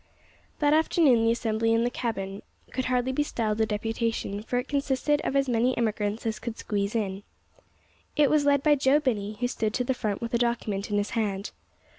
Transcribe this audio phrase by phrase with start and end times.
[0.57, 4.67] That afternoon the assembly in the cabin could hardly be styled a deputation, for it
[4.67, 7.21] consisted of as many of the emigrants as could squeeze in.
[8.15, 10.97] It was led by Joe Binney, who stood to the front with a document in
[10.97, 11.51] his hand.